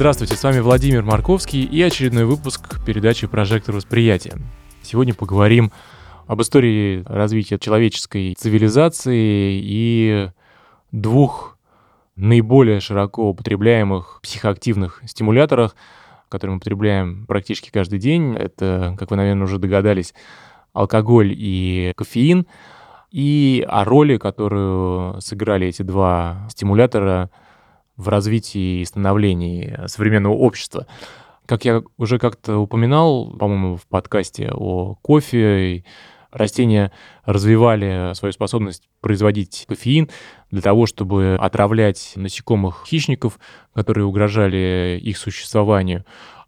Здравствуйте, 0.00 0.34
с 0.34 0.42
вами 0.42 0.60
Владимир 0.60 1.02
Марковский 1.02 1.62
и 1.62 1.82
очередной 1.82 2.24
выпуск 2.24 2.82
передачи 2.86 3.26
«Прожектор 3.26 3.74
восприятия». 3.74 4.38
Сегодня 4.80 5.12
поговорим 5.12 5.72
об 6.26 6.40
истории 6.40 7.04
развития 7.04 7.58
человеческой 7.58 8.32
цивилизации 8.32 9.60
и 9.62 10.30
двух 10.90 11.58
наиболее 12.16 12.80
широко 12.80 13.28
употребляемых 13.28 14.20
психоактивных 14.22 15.02
стимуляторах, 15.04 15.76
которые 16.30 16.52
мы 16.52 16.56
употребляем 16.56 17.26
практически 17.26 17.68
каждый 17.70 17.98
день. 17.98 18.34
Это, 18.36 18.96
как 18.98 19.10
вы, 19.10 19.18
наверное, 19.18 19.44
уже 19.44 19.58
догадались, 19.58 20.14
алкоголь 20.72 21.34
и 21.36 21.92
кофеин. 21.94 22.46
И 23.10 23.66
о 23.68 23.84
роли, 23.84 24.16
которую 24.16 25.20
сыграли 25.20 25.66
эти 25.66 25.82
два 25.82 26.48
стимулятора– 26.48 27.28
в 28.00 28.08
развитии 28.08 28.80
и 28.80 28.84
становлении 28.84 29.78
современного 29.86 30.32
общества. 30.32 30.86
Как 31.46 31.64
я 31.64 31.82
уже 31.98 32.18
как-то 32.18 32.58
упоминал, 32.58 33.30
по-моему, 33.30 33.76
в 33.76 33.86
подкасте 33.86 34.50
о 34.52 34.94
кофе, 35.02 35.84
растения 36.32 36.92
развивали 37.24 38.14
свою 38.14 38.32
способность 38.32 38.88
производить 39.00 39.66
кофеин 39.68 40.08
для 40.50 40.62
того, 40.62 40.86
чтобы 40.86 41.36
отравлять 41.40 42.12
насекомых-хищников, 42.16 43.38
которые 43.74 44.06
угрожали 44.06 44.98
их 45.02 45.18
существованию. 45.18 46.04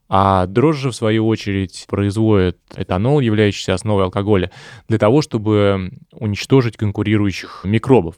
А 0.09 0.47
дрожжи, 0.47 0.91
в 0.91 0.95
свою 0.95 1.27
очередь, 1.27 1.87
производят 1.89 2.59
этанол, 2.77 3.21
являющийся 3.21 3.75
основой 3.75 4.05
алкоголя, 4.05 4.51
для 4.89 4.98
того, 4.98 5.23
чтобы 5.23 5.91
уничтожить 6.13 6.77
конкурирующих 6.77 7.63
микробов. 7.65 8.17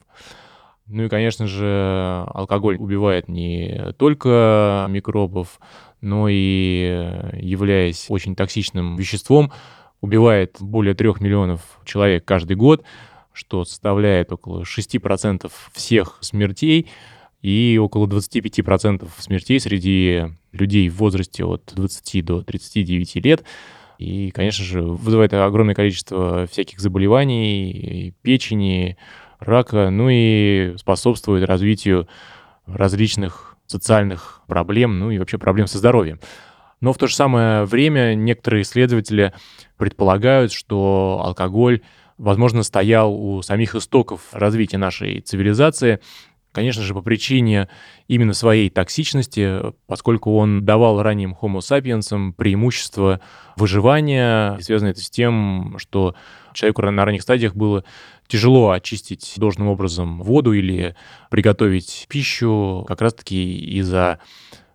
Ну 0.94 1.02
и, 1.02 1.08
конечно 1.08 1.48
же, 1.48 2.24
алкоголь 2.28 2.76
убивает 2.76 3.26
не 3.26 3.92
только 3.98 4.86
микробов, 4.88 5.58
но 6.00 6.28
и, 6.30 7.32
являясь 7.32 8.06
очень 8.10 8.36
токсичным 8.36 8.94
веществом, 8.94 9.50
убивает 10.00 10.58
более 10.60 10.94
трех 10.94 11.20
миллионов 11.20 11.80
человек 11.84 12.24
каждый 12.24 12.54
год, 12.54 12.84
что 13.32 13.64
составляет 13.64 14.30
около 14.30 14.62
6% 14.62 15.50
всех 15.72 16.18
смертей 16.20 16.88
и 17.42 17.76
около 17.82 18.06
25% 18.06 19.08
смертей 19.18 19.58
среди 19.58 20.26
людей 20.52 20.88
в 20.88 20.94
возрасте 20.98 21.44
от 21.44 21.72
20 21.74 22.24
до 22.24 22.42
39 22.42 23.16
лет. 23.16 23.42
И, 23.98 24.30
конечно 24.30 24.64
же, 24.64 24.82
вызывает 24.82 25.34
огромное 25.34 25.74
количество 25.74 26.46
всяких 26.46 26.78
заболеваний, 26.78 28.14
печени, 28.22 28.96
рака, 29.44 29.90
ну 29.90 30.08
и 30.10 30.74
способствует 30.76 31.46
развитию 31.46 32.08
различных 32.66 33.56
социальных 33.66 34.42
проблем, 34.46 34.98
ну 34.98 35.10
и 35.10 35.18
вообще 35.18 35.38
проблем 35.38 35.66
со 35.66 35.78
здоровьем. 35.78 36.20
Но 36.80 36.92
в 36.92 36.98
то 36.98 37.06
же 37.06 37.14
самое 37.14 37.64
время 37.64 38.14
некоторые 38.14 38.62
исследователи 38.62 39.32
предполагают, 39.78 40.52
что 40.52 41.22
алкоголь, 41.24 41.80
возможно, 42.18 42.62
стоял 42.62 43.14
у 43.14 43.40
самих 43.42 43.74
истоков 43.74 44.20
развития 44.32 44.78
нашей 44.78 45.20
цивилизации, 45.20 46.00
конечно 46.52 46.82
же, 46.82 46.94
по 46.94 47.02
причине 47.02 47.68
именно 48.06 48.34
своей 48.34 48.70
токсичности, 48.70 49.60
поскольку 49.86 50.36
он 50.36 50.64
давал 50.64 51.02
ранним 51.02 51.36
Homo 51.40 51.58
sapiens 51.58 52.32
преимущество 52.32 53.20
выживания, 53.56 54.58
связано 54.60 54.90
это 54.90 55.00
с 55.00 55.10
тем, 55.10 55.76
что 55.78 56.14
человеку 56.54 56.82
на 56.82 57.04
ранних 57.04 57.22
стадиях 57.22 57.54
было 57.54 57.84
тяжело 58.26 58.70
очистить 58.70 59.34
должным 59.36 59.68
образом 59.68 60.22
воду 60.22 60.52
или 60.52 60.96
приготовить 61.30 62.06
пищу 62.08 62.84
как 62.88 63.00
раз-таки 63.00 63.58
из-за 63.78 64.20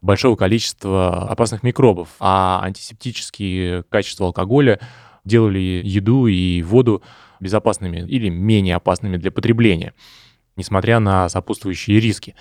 большого 0.01 0.35
количества 0.35 1.27
опасных 1.29 1.63
микробов. 1.63 2.09
А 2.19 2.61
антисептические 2.63 3.83
качества 3.83 4.27
алкоголя 4.27 4.79
делали 5.25 5.81
еду 5.83 6.27
и 6.27 6.61
воду 6.61 7.01
безопасными 7.39 8.05
или 8.07 8.29
менее 8.29 8.75
опасными 8.75 9.17
для 9.17 9.31
потребления, 9.31 9.93
несмотря 10.55 10.99
на 10.99 11.29
сопутствующие 11.29 11.99
риски. 11.99 12.35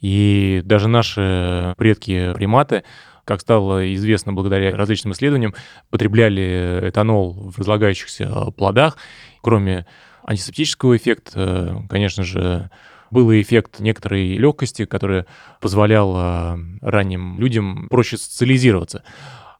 И 0.00 0.62
даже 0.64 0.88
наши 0.88 1.74
предки-приматы 1.78 2.84
как 3.32 3.40
стало 3.40 3.94
известно 3.94 4.34
благодаря 4.34 4.76
различным 4.76 5.14
исследованиям, 5.14 5.54
потребляли 5.88 6.80
этанол 6.82 7.32
в 7.32 7.58
разлагающихся 7.58 8.28
плодах. 8.54 8.98
Кроме 9.40 9.86
антисептического 10.22 10.98
эффекта, 10.98 11.82
конечно 11.88 12.24
же, 12.24 12.68
был 13.10 13.32
эффект 13.32 13.80
некоторой 13.80 14.36
легкости, 14.36 14.84
которая 14.84 15.24
позволяла 15.62 16.58
ранним 16.82 17.40
людям 17.40 17.88
проще 17.88 18.18
социализироваться. 18.18 19.02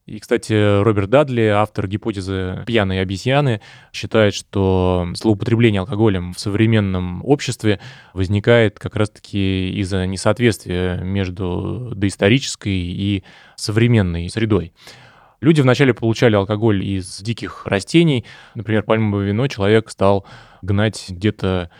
И, 0.05 0.19
кстати, 0.19 0.83
Роберт 0.83 1.11
Дадли, 1.11 1.43
автор 1.43 1.87
гипотезы 1.87 2.65
пьяной 2.67 3.01
обезьяны, 3.01 3.61
считает, 3.93 4.35
что 4.35 5.07
злоупотребление 5.15 5.81
алкоголем 5.81 6.33
в 6.33 6.41
современном 6.41 7.25
обществе 7.25 7.79
возникает 8.13 8.81
как 8.81 8.97
раз-таки 8.97 9.71
из-за 9.79 10.07
несоответствия 10.07 10.97
между 10.97 11.93
доисторической 11.95 12.73
и 12.73 13.23
современной 13.55 14.29
средой. 14.29 14.73
Люди 15.41 15.61
вначале 15.61 15.95
получали 15.95 16.35
алкоголь 16.35 16.85
из 16.85 17.21
диких 17.21 17.67
растений. 17.67 18.25
Например, 18.57 18.83
пальмовое 18.83 19.27
вино 19.27 19.47
человек 19.47 19.89
стал 19.89 20.27
гнать 20.63 21.07
где-то 21.11 21.71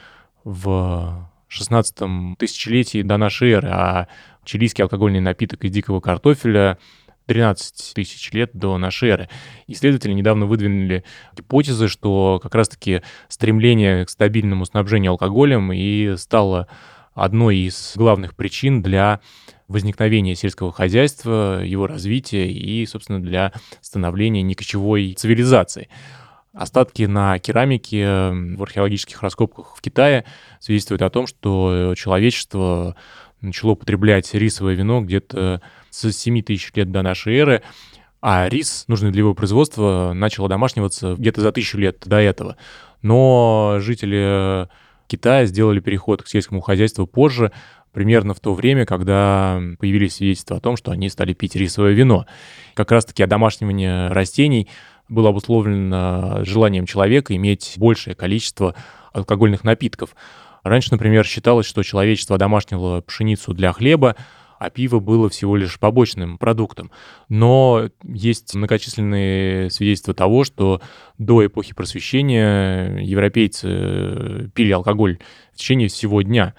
в 0.45 1.29
16 1.49 2.39
тысячелетии 2.39 3.03
до 3.03 3.19
нашей 3.19 3.51
эры, 3.51 3.69
а 3.69 4.09
чилийский 4.45 4.83
алкогольный 4.83 5.21
напиток 5.21 5.65
из 5.65 5.71
дикого 5.71 6.01
картофеля 6.01 6.79
13 7.33 7.95
тысяч 7.95 8.31
лет 8.33 8.51
до 8.53 8.77
нашей 8.77 9.09
эры. 9.09 9.29
Исследователи 9.67 10.13
недавно 10.13 10.45
выдвинули 10.45 11.03
гипотезы, 11.35 11.89
что 11.89 12.39
как 12.43 12.55
раз-таки 12.55 13.01
стремление 13.29 14.05
к 14.05 14.11
стабильному 14.11 14.67
снабжению 14.67 15.13
алкоголем 15.13 15.73
и 15.73 16.15
стало 16.19 16.69
одной 17.15 17.57
из 17.57 17.95
главных 17.97 18.37
причин 18.37 18.83
для 18.83 19.21
возникновения 19.67 20.35
сельского 20.35 20.73
хозяйства, 20.73 21.63
его 21.65 21.87
развития 21.87 22.53
и, 22.53 22.85
собственно, 22.85 23.19
для 23.19 23.53
становления 23.81 24.43
некочевой 24.43 25.15
цивилизации. 25.15 25.89
Остатки 26.53 27.05
на 27.05 27.39
керамике 27.39 28.29
в 28.57 28.63
археологических 28.63 29.23
раскопках 29.23 29.75
в 29.75 29.81
Китае 29.81 30.27
свидетельствуют 30.61 31.01
о 31.01 31.09
том, 31.09 31.27
что 31.27 31.95
человечество 31.97 32.95
начало 33.43 33.73
употреблять 33.73 34.33
рисовое 34.35 34.75
вино 34.75 35.03
где-то 35.03 35.61
с 35.91 36.11
7 36.11 36.43
тысяч 36.43 36.73
лет 36.75 36.91
до 36.91 37.03
нашей 37.03 37.37
эры, 37.37 37.63
а 38.21 38.49
рис, 38.49 38.85
нужный 38.87 39.11
для 39.11 39.21
его 39.21 39.35
производства, 39.35 40.13
начал 40.15 40.49
домашниваться 40.49 41.17
где-то 41.17 41.41
за 41.41 41.53
тысячу 41.53 41.79
лет 41.79 42.03
до 42.07 42.19
этого. 42.19 42.57
Но 43.03 43.79
жители 43.81 44.69
Китая 45.09 45.45
сделали 45.45 45.81
переход 45.81 46.23
к 46.23 46.29
сельскому 46.29 46.61
хозяйству 46.61 47.07
позже, 47.07 47.53
примерно 47.93 48.33
в 48.33 48.41
то 48.41 48.55
время, 48.55 48.87
когда 48.87 49.61
появились 49.79 50.15
свидетельства 50.15 50.57
о 50.57 50.61
том, 50.61 50.77
что 50.77 50.93
они 50.93 51.11
стали 51.11 51.35
пить 51.35 51.57
рисовое 51.57 51.93
вино. 51.93 52.27
Как 52.75 52.91
раз-таки 52.91 53.23
одомашнивание 53.23 54.09
растений 54.09 54.69
было 55.09 55.29
обусловлено 55.29 56.45
желанием 56.45 56.87
человека 56.87 57.37
иметь 57.37 57.75
большее 57.77 58.15
количество 58.15 58.75
алкогольных 59.13 59.65
напитков. 59.65 60.15
Раньше, 60.63 60.93
например, 60.93 61.25
считалось, 61.25 61.67
что 61.67 61.83
человечество 61.83 62.37
одомашнило 62.37 63.01
пшеницу 63.01 63.53
для 63.53 63.73
хлеба, 63.73 64.17
а 64.59 64.71
пиво 64.71 65.01
было 65.01 65.29
всего 65.29 65.57
лишь 65.57 65.79
побочным 65.81 66.39
продуктом. 66.39 66.93
Но 67.29 67.89
есть 68.05 68.55
многочисленные 68.55 69.71
свидетельства 69.71 70.15
того, 70.15 70.45
что 70.45 70.81
до 71.19 71.45
эпохи 71.45 71.75
просвещения 71.75 72.99
европейцы 72.99 74.51
пили 74.55 74.71
алкоголь 74.71 75.19
в 75.53 75.57
течение 75.57 75.89
всего 75.89 76.23
дня. 76.23 76.55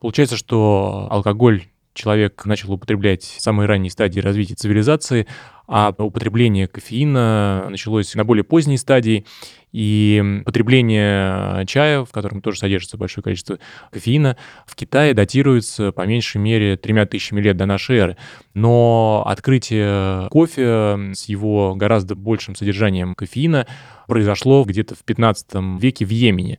Получается, 0.00 0.38
что 0.38 1.08
алкоголь 1.10 1.64
человек 1.96 2.44
начал 2.44 2.72
употреблять 2.72 3.24
самые 3.24 3.66
ранние 3.66 3.90
стадии 3.90 4.20
развития 4.20 4.54
цивилизации, 4.54 5.26
а 5.66 5.92
употребление 5.98 6.68
кофеина 6.68 7.66
началось 7.68 8.14
на 8.14 8.24
более 8.24 8.44
поздней 8.44 8.76
стадии, 8.76 9.26
и 9.72 10.42
потребление 10.44 11.66
чая, 11.66 12.04
в 12.04 12.10
котором 12.10 12.40
тоже 12.40 12.60
содержится 12.60 12.96
большое 12.96 13.22
количество 13.24 13.58
кофеина, 13.90 14.36
в 14.64 14.76
Китае 14.76 15.12
датируется 15.12 15.92
по 15.92 16.06
меньшей 16.06 16.38
мере 16.38 16.76
тремя 16.76 17.04
тысячами 17.04 17.40
лет 17.40 17.56
до 17.56 17.66
нашей 17.66 17.96
эры. 17.96 18.16
Но 18.54 19.24
открытие 19.26 20.28
кофе 20.30 21.12
с 21.14 21.24
его 21.28 21.74
гораздо 21.74 22.14
большим 22.14 22.54
содержанием 22.54 23.14
кофеина 23.14 23.66
произошло 24.06 24.64
где-то 24.64 24.94
в 24.94 25.02
15 25.02 25.80
веке 25.80 26.06
в 26.06 26.10
Йемене. 26.10 26.58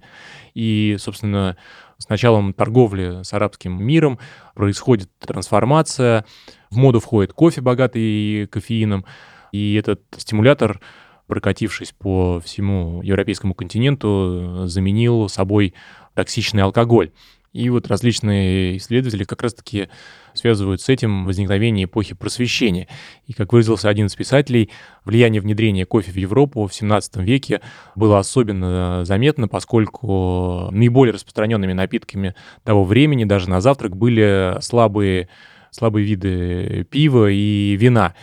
И, 0.54 0.98
собственно, 1.00 1.56
с 1.98 2.10
началом 2.10 2.54
торговли 2.54 3.24
с 3.24 3.34
арабским 3.34 3.84
миром 3.84 4.20
происходит 4.54 5.10
трансформация, 5.20 6.26
в 6.70 6.78
моду 6.78 7.00
входит 7.00 7.34
кофе, 7.34 7.62
богатый 7.62 8.48
кофеином, 8.48 9.06
и 9.52 9.76
этот 9.76 10.02
стимулятор, 10.18 10.80
прокатившись 11.28 11.94
по 11.98 12.40
всему 12.40 13.02
европейскому 13.02 13.54
континенту, 13.54 14.64
заменил 14.66 15.30
собой 15.30 15.74
токсичный 16.14 16.64
алкоголь. 16.64 17.12
И 17.58 17.72
вот 17.72 17.88
различные 17.88 18.78
исследователи 18.78 19.24
как 19.24 19.42
раз-таки 19.42 19.90
связывают 20.36 20.80
с 20.80 20.90
этим 20.90 21.26
возникновение 21.26 21.86
эпохи 21.86 22.14
просвещения. 22.14 22.88
И, 23.26 23.34
как 23.34 23.52
выразился 23.52 23.90
один 23.90 24.06
из 24.06 24.16
писателей, 24.16 24.70
влияние 25.06 25.42
внедрения 25.42 25.88
кофе 25.88 26.12
в 26.12 26.18
Европу 26.18 26.68
в 26.68 26.74
17 26.74 27.18
веке 27.18 27.62
было 27.96 28.20
особенно 28.20 29.04
заметно, 29.06 29.48
поскольку 29.48 30.70
наиболее 30.72 31.16
распространенными 31.16 31.74
напитками 31.74 32.36
того 32.64 32.84
времени 32.84 33.24
даже 33.24 33.50
на 33.50 33.60
завтрак 33.60 33.98
были 33.98 34.58
слабые, 34.62 35.28
слабые 35.72 36.06
виды 36.06 36.86
пива 36.92 37.28
и 37.32 37.76
вина 37.76 38.14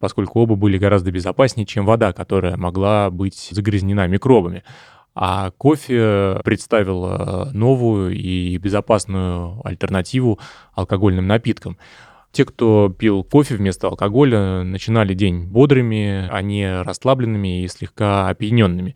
поскольку 0.00 0.40
оба 0.40 0.56
были 0.56 0.78
гораздо 0.78 1.12
безопаснее, 1.12 1.66
чем 1.66 1.84
вода, 1.84 2.14
которая 2.14 2.56
могла 2.56 3.10
быть 3.10 3.50
загрязнена 3.50 4.06
микробами. 4.06 4.64
А 5.14 5.50
кофе 5.50 6.40
представил 6.44 7.50
новую 7.52 8.16
и 8.16 8.56
безопасную 8.58 9.60
альтернативу 9.64 10.38
алкогольным 10.74 11.26
напиткам. 11.26 11.78
Те, 12.32 12.44
кто 12.44 12.94
пил 12.96 13.24
кофе 13.24 13.56
вместо 13.56 13.88
алкоголя, 13.88 14.62
начинали 14.62 15.14
день 15.14 15.46
бодрыми, 15.46 16.28
а 16.30 16.42
не 16.42 16.82
расслабленными 16.82 17.64
и 17.64 17.68
слегка 17.68 18.28
опьяненными. 18.28 18.94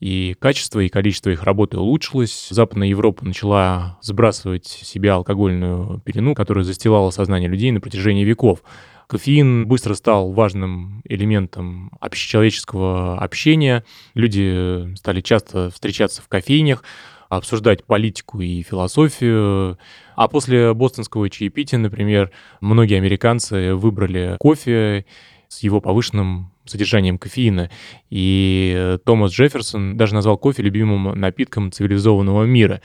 И 0.00 0.34
качество 0.38 0.80
и 0.80 0.88
количество 0.88 1.30
их 1.30 1.44
работы 1.44 1.78
улучшилось. 1.78 2.48
Западная 2.50 2.88
Европа 2.88 3.24
начала 3.24 3.96
сбрасывать 4.02 4.66
с 4.66 4.86
себя 4.86 5.14
алкогольную 5.14 6.00
пелену, 6.00 6.34
которая 6.34 6.64
застилала 6.64 7.10
сознание 7.10 7.48
людей 7.48 7.70
на 7.70 7.80
протяжении 7.80 8.24
веков. 8.24 8.62
Кофеин 9.06 9.66
быстро 9.66 9.94
стал 9.94 10.32
важным 10.32 11.02
элементом 11.04 11.90
общечеловеческого 12.00 13.18
общения. 13.18 13.84
Люди 14.14 14.94
стали 14.96 15.20
часто 15.20 15.70
встречаться 15.70 16.22
в 16.22 16.28
кофейнях, 16.28 16.82
обсуждать 17.28 17.84
политику 17.84 18.40
и 18.40 18.62
философию. 18.62 19.78
А 20.16 20.28
после 20.28 20.72
бостонского 20.72 21.28
чаепития, 21.28 21.78
например, 21.78 22.30
многие 22.60 22.96
американцы 22.96 23.74
выбрали 23.74 24.36
кофе 24.38 25.04
с 25.48 25.62
его 25.62 25.80
повышенным 25.80 26.50
содержанием 26.64 27.18
кофеина. 27.18 27.70
И 28.10 28.98
Томас 29.04 29.32
Джефферсон 29.32 29.96
даже 29.96 30.14
назвал 30.14 30.38
кофе 30.38 30.62
любимым 30.62 31.18
напитком 31.18 31.70
цивилизованного 31.70 32.44
мира. 32.44 32.80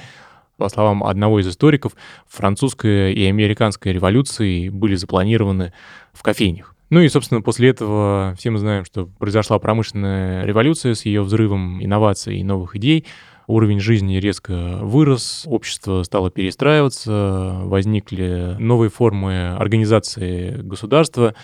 По 0.60 0.68
словам 0.68 1.06
одного 1.06 1.40
из 1.40 1.48
историков, 1.48 1.94
французская 2.28 3.14
и 3.14 3.24
американская 3.24 3.94
революции 3.94 4.68
были 4.68 4.96
запланированы 4.96 5.72
в 6.12 6.22
кофейнях. 6.22 6.76
Ну 6.90 7.00
и, 7.00 7.08
собственно, 7.08 7.42
после 7.42 7.70
этого 7.70 8.36
все 8.38 8.50
мы 8.50 8.60
знаем, 8.60 8.84
что 8.84 9.06
произошла 9.06 9.58
промышленная 9.58 10.44
революция 10.44 10.96
с 10.96 11.06
ее 11.06 11.22
взрывом 11.22 11.82
инноваций 11.82 12.40
и 12.40 12.44
новых 12.44 12.76
идей. 12.76 13.06
Уровень 13.48 13.80
жизни 13.80 14.18
резко 14.18 14.80
вырос, 14.82 15.46
общество 15.48 16.04
стало 16.04 16.30
перестраиваться, 16.30 17.62
возникли 17.64 18.58
новые 18.60 18.90
формы 18.90 19.52
организации 19.52 20.58
государства. 20.62 21.36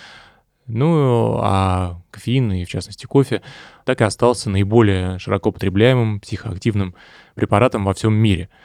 Ну, 0.68 1.38
а 1.42 2.02
кофеин, 2.12 2.52
и 2.52 2.66
в 2.66 2.70
частности 2.70 3.06
кофе, 3.06 3.42
так 3.86 4.02
и 4.02 4.04
остался 4.04 4.50
наиболее 4.50 5.20
широко 5.20 5.54
потребляемым 5.54 6.20
психоактивным 6.20 6.96
препаратом 7.34 7.86
во 7.86 7.94
всем 7.94 8.14
мире– 8.14 8.50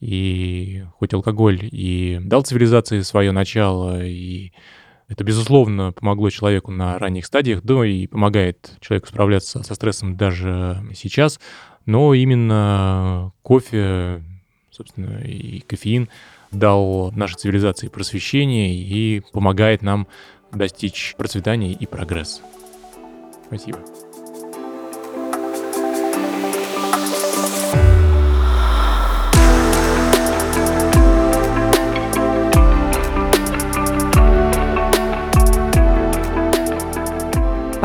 и 0.00 0.84
хоть 0.98 1.14
алкоголь 1.14 1.60
и 1.62 2.18
дал 2.22 2.42
цивилизации 2.42 3.00
свое 3.00 3.32
начало, 3.32 4.04
и 4.04 4.52
это, 5.08 5.22
безусловно, 5.24 5.92
помогло 5.92 6.30
человеку 6.30 6.72
на 6.72 6.98
ранних 6.98 7.26
стадиях, 7.26 7.62
да 7.62 7.86
и 7.86 8.06
помогает 8.06 8.72
человеку 8.80 9.06
справляться 9.06 9.62
со 9.62 9.74
стрессом 9.74 10.16
даже 10.16 10.84
сейчас, 10.94 11.40
но 11.84 12.12
именно 12.14 13.32
кофе, 13.42 14.22
собственно, 14.70 15.20
и 15.22 15.60
кофеин 15.60 16.08
дал 16.50 17.12
нашей 17.12 17.36
цивилизации 17.36 17.88
просвещение 17.88 18.74
и 18.74 19.22
помогает 19.32 19.82
нам 19.82 20.08
достичь 20.52 21.14
процветания 21.16 21.72
и 21.72 21.86
прогресса. 21.86 22.40
Спасибо. 23.46 23.78